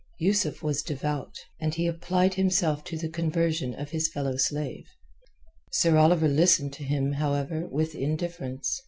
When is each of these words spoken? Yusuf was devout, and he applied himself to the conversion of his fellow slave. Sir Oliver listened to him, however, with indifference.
Yusuf 0.17 0.63
was 0.63 0.81
devout, 0.81 1.35
and 1.59 1.75
he 1.75 1.85
applied 1.85 2.33
himself 2.33 2.83
to 2.83 2.97
the 2.97 3.07
conversion 3.07 3.75
of 3.75 3.91
his 3.91 4.07
fellow 4.11 4.35
slave. 4.35 4.87
Sir 5.73 5.95
Oliver 5.95 6.27
listened 6.27 6.73
to 6.73 6.83
him, 6.83 7.11
however, 7.11 7.67
with 7.67 7.93
indifference. 7.93 8.79